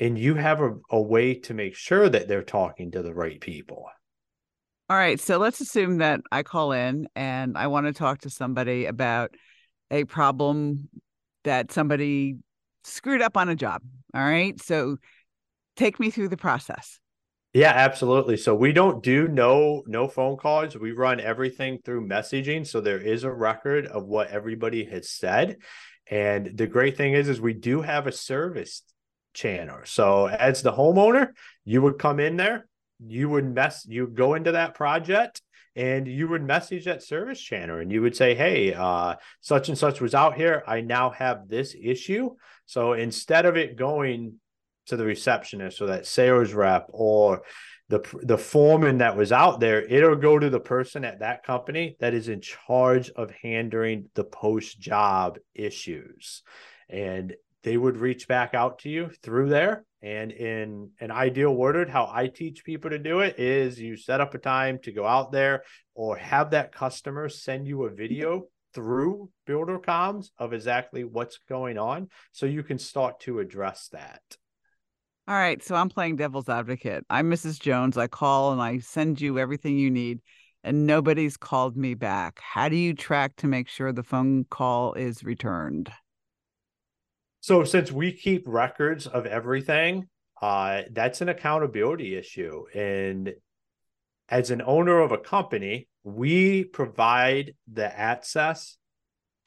and 0.01 0.17
you 0.17 0.33
have 0.33 0.61
a, 0.61 0.73
a 0.89 0.99
way 0.99 1.35
to 1.35 1.53
make 1.53 1.75
sure 1.75 2.09
that 2.09 2.27
they're 2.27 2.43
talking 2.43 2.91
to 2.91 3.03
the 3.03 3.13
right 3.13 3.39
people. 3.39 3.85
All 4.89 4.97
right. 4.97 5.19
So 5.19 5.37
let's 5.37 5.61
assume 5.61 5.99
that 5.99 6.21
I 6.31 6.43
call 6.43 6.73
in 6.73 7.07
and 7.15 7.55
I 7.57 7.67
want 7.67 7.85
to 7.85 7.93
talk 7.93 8.21
to 8.21 8.29
somebody 8.29 8.87
about 8.87 9.31
a 9.91 10.03
problem 10.05 10.89
that 11.43 11.71
somebody 11.71 12.37
screwed 12.83 13.21
up 13.21 13.37
on 13.37 13.47
a 13.47 13.55
job. 13.55 13.83
All 14.13 14.23
right. 14.23 14.59
So 14.61 14.97
take 15.77 15.99
me 15.99 16.09
through 16.09 16.29
the 16.29 16.37
process. 16.37 16.99
Yeah, 17.53 17.71
absolutely. 17.73 18.37
So 18.37 18.55
we 18.55 18.73
don't 18.73 19.03
do 19.03 19.27
no 19.27 19.83
no 19.85 20.07
phone 20.07 20.37
calls. 20.37 20.75
We 20.75 20.93
run 20.93 21.19
everything 21.19 21.79
through 21.83 22.07
messaging. 22.07 22.65
So 22.65 22.81
there 22.81 22.99
is 22.99 23.23
a 23.23 23.31
record 23.31 23.85
of 23.85 24.05
what 24.05 24.29
everybody 24.29 24.85
has 24.85 25.09
said. 25.11 25.57
And 26.07 26.57
the 26.57 26.67
great 26.67 26.97
thing 26.97 27.13
is 27.13 27.29
is 27.29 27.39
we 27.39 27.53
do 27.53 27.81
have 27.81 28.07
a 28.07 28.11
service 28.11 28.83
channel. 29.33 29.79
So 29.85 30.27
as 30.27 30.61
the 30.61 30.73
homeowner, 30.73 31.29
you 31.65 31.81
would 31.81 31.99
come 31.99 32.19
in 32.19 32.37
there, 32.37 32.67
you 33.05 33.29
would 33.29 33.53
mess, 33.53 33.85
you 33.87 34.07
go 34.07 34.35
into 34.35 34.53
that 34.53 34.75
project 34.75 35.41
and 35.75 36.07
you 36.07 36.27
would 36.27 36.43
message 36.43 36.85
that 36.85 37.03
service 37.03 37.39
channel 37.39 37.79
and 37.79 37.91
you 37.91 38.01
would 38.01 38.15
say, 38.15 38.35
Hey, 38.35 38.73
uh, 38.73 39.15
such 39.39 39.69
and 39.69 39.77
such 39.77 40.01
was 40.01 40.13
out 40.13 40.35
here. 40.35 40.63
I 40.67 40.81
now 40.81 41.11
have 41.11 41.47
this 41.47 41.75
issue. 41.81 42.31
So 42.65 42.93
instead 42.93 43.45
of 43.45 43.57
it 43.57 43.77
going 43.77 44.35
to 44.87 44.97
the 44.97 45.05
receptionist 45.05 45.81
or 45.81 45.87
that 45.87 46.05
sales 46.05 46.53
rep 46.53 46.87
or 46.89 47.43
the 47.91 47.99
the 48.23 48.37
foreman 48.37 48.99
that 48.99 49.17
was 49.17 49.31
out 49.31 49.59
there, 49.59 49.81
it'll 49.81 50.15
go 50.15 50.39
to 50.39 50.49
the 50.49 50.59
person 50.59 51.03
at 51.03 51.19
that 51.19 51.43
company 51.43 51.97
that 51.99 52.13
is 52.13 52.29
in 52.29 52.39
charge 52.39 53.09
of 53.11 53.31
handling 53.41 54.09
the 54.15 54.23
post 54.23 54.79
job 54.79 55.37
issues. 55.53 56.41
And 56.89 57.35
they 57.63 57.77
would 57.77 57.97
reach 57.97 58.27
back 58.27 58.53
out 58.53 58.79
to 58.79 58.89
you 58.89 59.11
through 59.21 59.49
there. 59.49 59.85
And 60.01 60.31
in 60.31 60.89
an 60.99 61.11
ideal 61.11 61.51
order, 61.51 61.87
how 61.87 62.09
I 62.11 62.27
teach 62.27 62.63
people 62.63 62.89
to 62.89 62.97
do 62.97 63.19
it 63.19 63.39
is 63.39 63.79
you 63.79 63.95
set 63.95 64.19
up 64.19 64.33
a 64.33 64.39
time 64.39 64.79
to 64.83 64.91
go 64.91 65.05
out 65.05 65.31
there 65.31 65.63
or 65.93 66.17
have 66.17 66.51
that 66.51 66.73
customer 66.73 67.29
send 67.29 67.67
you 67.67 67.83
a 67.83 67.91
video 67.91 68.45
through 68.73 69.29
builder 69.45 69.77
comms 69.77 70.29
of 70.37 70.53
exactly 70.53 71.03
what's 71.03 71.39
going 71.49 71.77
on 71.77 72.09
so 72.31 72.45
you 72.45 72.63
can 72.63 72.79
start 72.79 73.19
to 73.19 73.39
address 73.39 73.89
that. 73.91 74.21
All 75.27 75.35
right. 75.35 75.63
So 75.63 75.75
I'm 75.75 75.89
playing 75.89 76.15
devil's 76.15 76.49
advocate. 76.49 77.05
I'm 77.09 77.29
Mrs. 77.29 77.59
Jones. 77.59 77.95
I 77.97 78.07
call 78.07 78.53
and 78.53 78.61
I 78.61 78.79
send 78.79 79.21
you 79.21 79.37
everything 79.37 79.77
you 79.77 79.91
need, 79.91 80.19
and 80.63 80.87
nobody's 80.87 81.37
called 81.37 81.77
me 81.77 81.93
back. 81.93 82.39
How 82.41 82.69
do 82.69 82.75
you 82.75 82.95
track 82.95 83.35
to 83.37 83.47
make 83.47 83.67
sure 83.67 83.93
the 83.93 84.03
phone 84.03 84.45
call 84.49 84.93
is 84.93 85.23
returned? 85.23 85.91
So 87.41 87.63
since 87.63 87.91
we 87.91 88.13
keep 88.13 88.43
records 88.45 89.07
of 89.07 89.25
everything, 89.25 90.07
uh, 90.41 90.83
that's 90.91 91.21
an 91.21 91.29
accountability 91.29 92.15
issue. 92.15 92.65
And 92.73 93.33
as 94.29 94.51
an 94.51 94.61
owner 94.63 94.99
of 94.99 95.11
a 95.11 95.17
company, 95.17 95.87
we 96.03 96.63
provide 96.63 97.55
the 97.71 97.99
access 97.99 98.77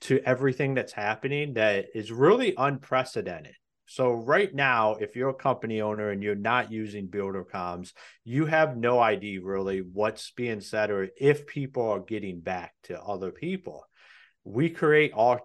to 0.03 0.21
everything 0.25 0.75
that's 0.75 0.93
happening 0.93 1.55
that 1.55 1.87
is 1.95 2.11
really 2.11 2.53
unprecedented. 2.59 3.55
So 3.87 4.13
right 4.13 4.53
now, 4.53 4.95
if 4.95 5.15
you're 5.15 5.31
a 5.31 5.35
company 5.35 5.81
owner 5.81 6.11
and 6.11 6.23
you're 6.23 6.35
not 6.35 6.73
using 6.73 7.07
builder 7.07 7.45
comms, 7.45 7.93
you 8.25 8.47
have 8.47 8.77
no 8.77 8.99
idea 8.99 9.41
really 9.41 9.81
what's 9.81 10.33
being 10.33 10.61
said 10.61 10.91
or 10.91 11.09
if 11.17 11.47
people 11.47 11.89
are 11.91 12.01
getting 12.01 12.41
back 12.41 12.75
to 12.85 13.01
other 13.01 13.31
people 13.31 13.85
we 14.45 14.69
create 14.69 15.13
all 15.15 15.41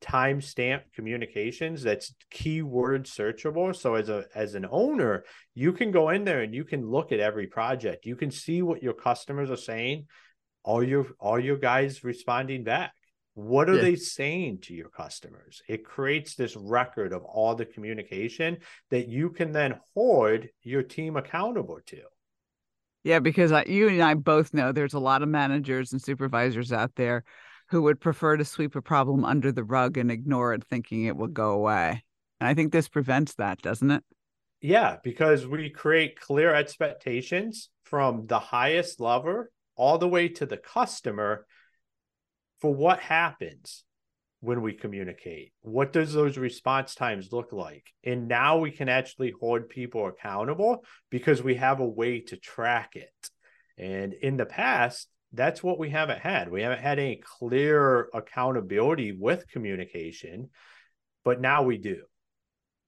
timestamp 0.00 0.82
communications 0.94 1.82
that's 1.82 2.14
keyword 2.30 3.04
searchable. 3.04 3.74
So 3.74 3.96
as 3.96 4.08
a 4.08 4.24
as 4.34 4.54
an 4.54 4.66
owner 4.70 5.24
you 5.54 5.72
can 5.72 5.90
go 5.90 6.10
in 6.10 6.24
there 6.24 6.42
and 6.42 6.54
you 6.54 6.64
can 6.64 6.88
look 6.88 7.10
at 7.10 7.18
every 7.18 7.48
project. 7.48 8.06
You 8.06 8.14
can 8.14 8.30
see 8.30 8.62
what 8.62 8.82
your 8.82 8.94
customers 8.94 9.50
are 9.50 9.56
saying. 9.56 10.06
All 10.62 10.82
your 10.82 11.06
all 11.18 11.40
your 11.40 11.56
guys 11.56 12.04
responding 12.04 12.62
back. 12.62 12.92
What 13.34 13.68
are 13.68 13.76
yeah. 13.76 13.82
they 13.82 13.96
saying 13.96 14.60
to 14.62 14.74
your 14.74 14.88
customers? 14.88 15.60
It 15.68 15.84
creates 15.84 16.36
this 16.36 16.56
record 16.56 17.12
of 17.12 17.22
all 17.24 17.54
the 17.54 17.66
communication 17.66 18.58
that 18.90 19.08
you 19.08 19.30
can 19.30 19.52
then 19.52 19.78
hold 19.94 20.46
your 20.62 20.82
team 20.82 21.16
accountable 21.16 21.80
to. 21.86 22.00
Yeah 23.02 23.18
because 23.18 23.52
I, 23.52 23.64
you 23.64 23.88
and 23.88 24.02
i 24.02 24.14
both 24.14 24.54
know 24.54 24.72
there's 24.72 24.94
a 24.94 24.98
lot 24.98 25.22
of 25.22 25.28
managers 25.28 25.92
and 25.92 26.02
supervisors 26.02 26.72
out 26.72 26.92
there 26.96 27.24
who 27.68 27.82
would 27.82 28.00
prefer 28.00 28.36
to 28.36 28.44
sweep 28.44 28.76
a 28.76 28.82
problem 28.82 29.24
under 29.24 29.50
the 29.52 29.64
rug 29.64 29.96
and 29.96 30.10
ignore 30.10 30.54
it, 30.54 30.64
thinking 30.64 31.04
it 31.04 31.16
will 31.16 31.26
go 31.26 31.50
away. 31.50 32.02
And 32.40 32.48
I 32.48 32.54
think 32.54 32.72
this 32.72 32.88
prevents 32.88 33.34
that, 33.34 33.60
doesn't 33.62 33.90
it? 33.90 34.04
Yeah, 34.60 34.96
because 35.02 35.46
we 35.46 35.70
create 35.70 36.20
clear 36.20 36.54
expectations 36.54 37.68
from 37.84 38.26
the 38.26 38.38
highest 38.38 39.00
level 39.00 39.44
all 39.76 39.98
the 39.98 40.08
way 40.08 40.28
to 40.28 40.46
the 40.46 40.56
customer 40.56 41.46
for 42.60 42.74
what 42.74 43.00
happens 43.00 43.84
when 44.40 44.62
we 44.62 44.72
communicate. 44.72 45.52
What 45.62 45.92
does 45.92 46.12
those 46.12 46.38
response 46.38 46.94
times 46.94 47.32
look 47.32 47.52
like? 47.52 47.92
And 48.04 48.28
now 48.28 48.58
we 48.58 48.70
can 48.70 48.88
actually 48.88 49.32
hold 49.38 49.68
people 49.68 50.06
accountable 50.06 50.84
because 51.10 51.42
we 51.42 51.56
have 51.56 51.80
a 51.80 51.88
way 51.88 52.20
to 52.20 52.36
track 52.36 52.96
it. 52.96 53.30
And 53.78 54.14
in 54.14 54.36
the 54.36 54.46
past, 54.46 55.08
that's 55.36 55.62
what 55.62 55.78
we 55.78 55.90
haven't 55.90 56.20
had. 56.20 56.50
We 56.50 56.62
haven't 56.62 56.80
had 56.80 56.98
any 56.98 57.20
clear 57.22 58.08
accountability 58.14 59.12
with 59.12 59.48
communication, 59.48 60.50
but 61.24 61.40
now 61.40 61.62
we 61.62 61.78
do. 61.78 62.02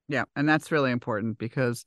Yeah, 0.09 0.25
and 0.35 0.49
that's 0.49 0.73
really 0.73 0.91
important 0.91 1.39
because 1.39 1.85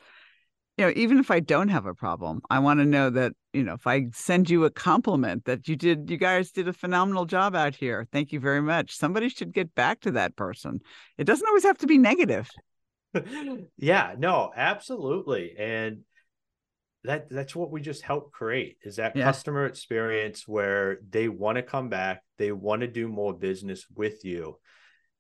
you 0.77 0.85
know, 0.85 0.93
even 0.95 1.19
if 1.19 1.29
I 1.29 1.41
don't 1.41 1.67
have 1.67 1.85
a 1.85 1.93
problem, 1.93 2.41
I 2.49 2.59
want 2.59 2.79
to 2.79 2.85
know 2.85 3.09
that, 3.09 3.33
you 3.53 3.63
know, 3.63 3.73
if 3.73 3.85
I 3.85 4.07
send 4.13 4.49
you 4.49 4.65
a 4.65 4.71
compliment 4.71 5.45
that 5.45 5.67
you 5.67 5.75
did 5.75 6.09
you 6.09 6.17
guys 6.17 6.51
did 6.51 6.67
a 6.67 6.73
phenomenal 6.73 7.25
job 7.25 7.55
out 7.55 7.75
here. 7.75 8.07
Thank 8.11 8.31
you 8.31 8.39
very 8.39 8.61
much. 8.61 8.95
Somebody 8.95 9.29
should 9.29 9.53
get 9.53 9.75
back 9.75 10.01
to 10.01 10.11
that 10.11 10.35
person. 10.35 10.79
It 11.17 11.25
doesn't 11.25 11.47
always 11.47 11.63
have 11.63 11.77
to 11.79 11.87
be 11.87 11.97
negative. 11.97 12.49
yeah, 13.77 14.15
no, 14.17 14.51
absolutely. 14.55 15.55
And 15.57 16.01
that 17.03 17.29
that's 17.29 17.55
what 17.55 17.72
we 17.72 17.81
just 17.81 18.01
help 18.01 18.31
create 18.31 18.77
is 18.84 18.98
that 18.98 19.15
yeah. 19.15 19.24
customer 19.24 19.65
experience 19.65 20.48
where 20.48 21.00
they 21.10 21.27
want 21.27 21.58
to 21.58 21.63
come 21.63 21.89
back 21.89 22.22
they 22.38 22.51
want 22.51 22.81
to 22.81 22.88
do 22.88 23.08
more 23.08 23.34
business 23.34 23.86
with 23.96 24.24
you 24.24 24.58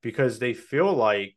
because 0.01 0.39
they 0.39 0.53
feel 0.53 0.93
like 0.93 1.35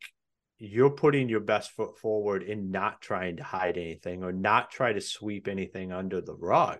you're 0.57 0.91
putting 0.91 1.27
your 1.27 1.41
best 1.41 1.71
foot 1.71 1.97
forward 1.99 2.41
in 2.41 2.71
not 2.71 3.01
trying 3.01 3.37
to 3.37 3.43
hide 3.43 3.77
anything 3.77 4.23
or 4.23 4.31
not 4.31 4.69
try 4.69 4.93
to 4.93 5.01
sweep 5.01 5.47
anything 5.47 5.91
under 5.91 6.21
the 6.21 6.35
rug 6.35 6.79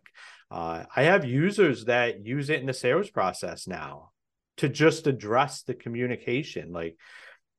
uh, 0.51 0.83
i 0.95 1.03
have 1.03 1.25
users 1.25 1.85
that 1.85 2.25
use 2.25 2.49
it 2.49 2.59
in 2.59 2.67
the 2.67 2.73
sales 2.73 3.09
process 3.09 3.67
now 3.67 4.11
to 4.57 4.69
just 4.69 5.07
address 5.07 5.63
the 5.63 5.73
communication. 5.73 6.71
Like 6.71 6.97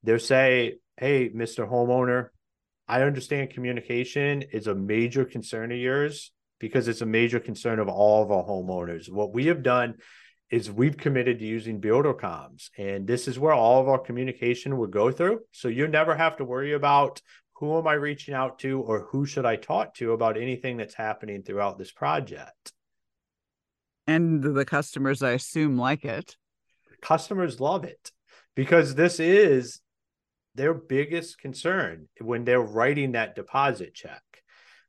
they'll 0.03 0.19
say, 0.19 0.77
Hey, 0.97 1.29
Mr. 1.29 1.69
Homeowner, 1.69 2.29
I 2.89 3.03
understand 3.03 3.51
communication 3.51 4.43
is 4.43 4.67
a 4.67 4.75
major 4.75 5.25
concern 5.25 5.73
of 5.73 5.79
yours 5.79 6.33
because 6.59 6.89
it's 6.89 7.01
a 7.01 7.07
major 7.07 7.41
concern 7.41 7.79
of 7.79 7.89
all 7.89 8.23
of 8.23 8.31
our 8.31 8.45
homeowners. 8.45 9.11
What 9.11 9.35
we 9.35 9.47
have 9.47 9.63
done 9.63 9.97
is 10.51 10.71
we've 10.71 10.97
committed 10.97 11.41
to 11.41 11.45
using 11.45 11.81
BuilderComms, 11.81 12.71
and 12.79 13.07
this 13.07 13.27
is 13.27 13.39
where 13.39 13.53
all 13.53 13.81
of 13.81 13.89
our 13.89 13.99
communication 13.99 14.77
will 14.77 14.87
go 14.87 15.11
through. 15.11 15.41
So 15.51 15.69
you 15.69 15.89
never 15.89 16.15
have 16.15 16.37
to 16.37 16.45
worry 16.45 16.73
about 16.73 17.21
who 17.55 17.77
am 17.79 17.87
I 17.87 17.95
reaching 17.95 18.35
out 18.35 18.61
to 18.61 18.81
or 18.81 19.09
who 19.11 19.27
should 19.27 19.47
I 19.47 19.57
talk 19.57 19.95
to 19.95 20.13
about 20.13 20.37
anything 20.37 20.77
that's 20.77 20.95
happening 20.95 21.43
throughout 21.43 21.79
this 21.79 21.91
project. 21.91 22.73
And 24.07 24.43
the 24.43 24.65
customers, 24.65 25.23
I 25.23 25.33
assume, 25.33 25.77
like 25.77 26.05
it. 26.05 26.37
Customers 27.03 27.61
love 27.61 27.85
it 27.85 28.13
because 28.55 28.95
this 28.95 29.19
is 29.19 29.81
their 30.57 30.75
biggest 30.75 31.39
concern 31.39 32.09
when 32.21 32.45
they're 32.45 32.61
writing 32.61 33.13
that 33.13 33.37
deposit 33.37 33.95
check. 33.95 34.23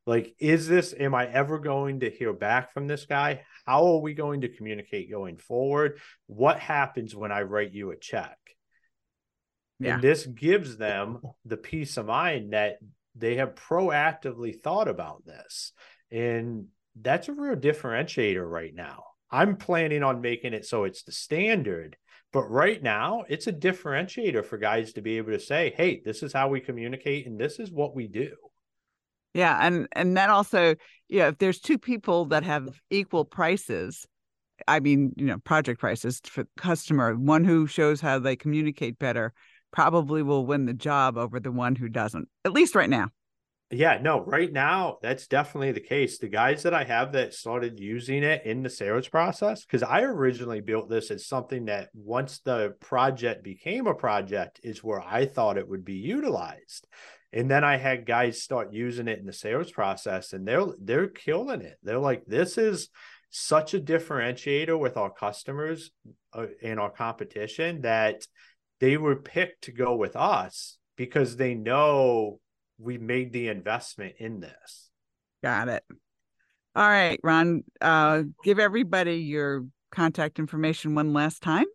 Like, 0.05 0.33
is 0.39 0.67
this, 0.67 0.95
am 0.97 1.13
I 1.13 1.27
ever 1.27 1.59
going 1.59 1.99
to 1.99 2.09
hear 2.09 2.31
back 2.31 2.73
from 2.73 2.87
this 2.87 3.05
guy? 3.05 3.41
How 3.65 3.85
are 3.85 3.99
we 3.99 4.13
going 4.13 4.41
to 4.41 4.55
communicate 4.55 5.11
going 5.11 5.37
forward? 5.37 5.99
What 6.27 6.59
happens 6.59 7.13
when 7.13 7.33
I 7.33 7.41
write 7.41 7.73
you 7.73 7.91
a 7.91 7.97
check? 7.97 8.37
Yeah. 9.79 9.95
And 9.95 10.03
this 10.03 10.25
gives 10.25 10.77
them 10.77 11.19
the 11.45 11.57
peace 11.57 11.97
of 11.97 12.05
mind 12.05 12.53
that 12.53 12.77
they 13.15 13.35
have 13.35 13.55
proactively 13.55 14.59
thought 14.61 14.87
about 14.87 15.25
this. 15.25 15.73
And 16.09 16.67
that's 16.99 17.27
a 17.27 17.33
real 17.33 17.57
differentiator 17.57 18.49
right 18.49 18.73
now. 18.73 19.03
I'm 19.29 19.57
planning 19.57 20.03
on 20.03 20.21
making 20.21 20.53
it 20.53 20.65
so 20.65 20.85
it's 20.85 21.03
the 21.03 21.11
standard, 21.11 21.97
but 22.37 22.51
right 22.51 22.83
now 22.83 23.23
it's 23.29 23.47
a 23.47 23.51
differentiator 23.51 24.45
for 24.45 24.59
guys 24.59 24.93
to 24.93 25.01
be 25.01 25.17
able 25.17 25.31
to 25.31 25.39
say, 25.39 25.73
"Hey, 25.75 26.03
this 26.05 26.21
is 26.21 26.31
how 26.31 26.49
we 26.49 26.59
communicate 26.59 27.25
and 27.25 27.39
this 27.39 27.57
is 27.57 27.71
what 27.71 27.95
we 27.95 28.07
do." 28.07 28.29
Yeah, 29.33 29.57
and 29.59 29.87
and 29.93 30.15
that 30.17 30.29
also, 30.29 30.75
yeah, 31.09 31.29
if 31.29 31.39
there's 31.39 31.59
two 31.59 31.79
people 31.79 32.25
that 32.25 32.43
have 32.43 32.79
equal 32.91 33.25
prices, 33.25 34.05
I 34.67 34.81
mean, 34.81 35.13
you 35.17 35.25
know, 35.25 35.39
project 35.39 35.79
prices 35.79 36.21
for 36.25 36.45
customer, 36.57 37.15
one 37.15 37.43
who 37.43 37.65
shows 37.65 38.01
how 38.01 38.19
they 38.19 38.35
communicate 38.35 38.99
better 38.99 39.33
probably 39.71 40.21
will 40.21 40.45
win 40.45 40.67
the 40.67 40.75
job 40.75 41.17
over 41.17 41.39
the 41.39 41.51
one 41.51 41.75
who 41.75 41.89
doesn't. 41.89 42.27
At 42.45 42.53
least 42.53 42.75
right 42.75 42.87
now. 42.89 43.07
Yeah, 43.69 43.99
no, 44.01 44.21
right 44.23 44.51
now 44.51 44.97
that's 45.01 45.27
definitely 45.27 45.73
the 45.73 45.81
case. 45.81 46.19
The 46.19 46.29
guys 46.29 46.63
that 46.63 46.73
I 46.73 46.85
have 46.85 47.11
that 47.11 47.33
started 47.33 47.79
using 47.79 48.23
it 48.23 48.45
in 48.45 48.63
the 48.63 48.69
sales 48.69 49.09
process, 49.09 49.65
because 49.65 49.83
I 49.83 50.03
originally 50.03 50.61
built 50.61 50.89
this 50.89 51.11
as 51.11 51.27
something 51.27 51.65
that 51.65 51.89
once 51.93 52.39
the 52.39 52.75
project 52.79 53.43
became 53.43 53.85
a 53.85 53.93
project, 53.93 54.61
is 54.63 54.83
where 54.83 55.01
I 55.01 55.25
thought 55.25 55.57
it 55.57 55.67
would 55.67 55.83
be 55.83 55.95
utilized. 55.95 56.87
And 57.33 57.51
then 57.51 57.65
I 57.65 57.75
had 57.75 58.05
guys 58.05 58.41
start 58.41 58.71
using 58.71 59.09
it 59.09 59.19
in 59.19 59.25
the 59.25 59.33
sales 59.33 59.69
process 59.69 60.31
and 60.31 60.47
they're 60.47 60.67
they're 60.79 61.09
killing 61.09 61.61
it. 61.61 61.77
They're 61.83 61.99
like, 61.99 62.25
this 62.25 62.57
is 62.57 62.87
such 63.31 63.73
a 63.73 63.81
differentiator 63.81 64.79
with 64.79 64.95
our 64.95 65.11
customers 65.11 65.91
uh, 66.31 66.45
and 66.63 66.79
our 66.79 66.89
competition 66.89 67.81
that 67.81 68.25
they 68.79 68.95
were 68.95 69.17
picked 69.17 69.65
to 69.65 69.73
go 69.73 69.97
with 69.97 70.15
us 70.15 70.77
because 70.95 71.35
they 71.35 71.53
know 71.53 72.39
we 72.79 72.97
made 72.97 73.33
the 73.33 73.49
investment 73.49 74.15
in 74.19 74.39
this. 74.39 74.89
Got 75.43 75.69
it. 75.69 75.83
All 76.75 76.87
right, 76.87 77.19
Ron, 77.23 77.63
uh, 77.81 78.23
give 78.43 78.59
everybody 78.59 79.15
your 79.15 79.65
contact 79.91 80.37
information 80.37 80.93
one 80.93 81.13
last 81.13 81.41
time. 81.41 81.65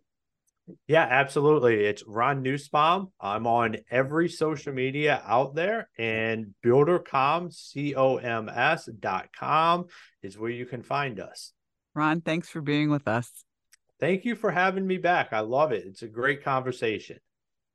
Yeah, 0.87 1.05
absolutely. 1.09 1.83
It's 1.83 2.05
Ron 2.07 2.41
Nussbaum. 2.41 3.11
I'm 3.19 3.45
on 3.45 3.77
every 3.91 4.29
social 4.29 4.71
media 4.71 5.21
out 5.25 5.55
there, 5.55 5.89
and 5.97 6.53
buildercoms, 6.65 7.53
C-O-M-S 7.53 8.89
dot 8.99 9.27
com 9.37 9.87
is 10.21 10.37
where 10.37 10.51
you 10.51 10.65
can 10.65 10.81
find 10.81 11.19
us. 11.19 11.51
Ron, 11.93 12.21
thanks 12.21 12.47
for 12.47 12.61
being 12.61 12.89
with 12.89 13.07
us. 13.09 13.29
Thank 13.99 14.23
you 14.23 14.35
for 14.35 14.51
having 14.51 14.87
me 14.87 14.97
back. 14.97 15.33
I 15.33 15.41
love 15.41 15.73
it. 15.73 15.83
It's 15.85 16.01
a 16.01 16.07
great 16.07 16.43
conversation. 16.43 17.19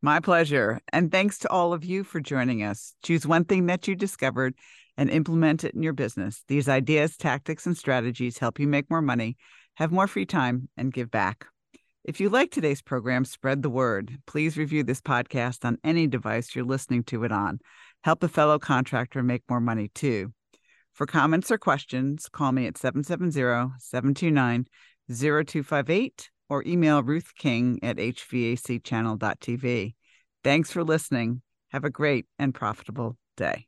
My 0.00 0.20
pleasure. 0.20 0.80
And 0.92 1.10
thanks 1.10 1.38
to 1.38 1.50
all 1.50 1.72
of 1.72 1.84
you 1.84 2.04
for 2.04 2.20
joining 2.20 2.62
us. 2.62 2.94
Choose 3.02 3.26
one 3.26 3.44
thing 3.44 3.66
that 3.66 3.88
you 3.88 3.96
discovered 3.96 4.54
and 4.96 5.10
implement 5.10 5.64
it 5.64 5.74
in 5.74 5.82
your 5.82 5.92
business. 5.92 6.44
These 6.46 6.68
ideas, 6.68 7.16
tactics, 7.16 7.66
and 7.66 7.76
strategies 7.76 8.38
help 8.38 8.60
you 8.60 8.68
make 8.68 8.90
more 8.90 9.02
money, 9.02 9.36
have 9.74 9.90
more 9.90 10.06
free 10.06 10.26
time, 10.26 10.68
and 10.76 10.92
give 10.92 11.10
back. 11.10 11.46
If 12.04 12.20
you 12.20 12.28
like 12.28 12.50
today's 12.50 12.80
program, 12.80 13.24
spread 13.24 13.62
the 13.62 13.70
word. 13.70 14.18
Please 14.26 14.56
review 14.56 14.84
this 14.84 15.00
podcast 15.00 15.64
on 15.64 15.78
any 15.82 16.06
device 16.06 16.54
you're 16.54 16.64
listening 16.64 17.02
to 17.04 17.24
it 17.24 17.32
on. 17.32 17.58
Help 18.02 18.22
a 18.22 18.28
fellow 18.28 18.58
contractor 18.58 19.22
make 19.22 19.42
more 19.48 19.60
money 19.60 19.88
too. 19.94 20.32
For 20.94 21.06
comments 21.06 21.50
or 21.50 21.58
questions, 21.58 22.28
call 22.28 22.52
me 22.52 22.66
at 22.66 22.78
770 22.78 23.78
729 23.78 24.66
0258 25.08 26.30
or 26.48 26.64
email 26.66 27.02
Ruth 27.02 27.34
King 27.36 27.78
at 27.82 27.96
hvacchannel.tv. 27.96 29.94
Thanks 30.44 30.72
for 30.72 30.84
listening. 30.84 31.42
Have 31.70 31.84
a 31.84 31.90
great 31.90 32.26
and 32.38 32.54
profitable 32.54 33.16
day. 33.36 33.66